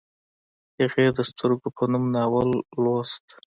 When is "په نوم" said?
1.77-2.05